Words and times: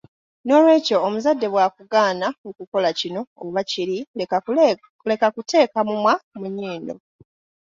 N'olwekyo 0.45 0.97
omuzadde 1.07 1.47
bw'akugaana 1.53 2.27
okukola 2.49 2.89
kino 2.99 3.21
oba 3.43 3.61
kiri 3.69 3.97
leka 5.09 5.27
kuteeka 5.35 5.79
mumwa 5.87 6.13
mu 6.39 6.45
nnyindo. 6.51 6.95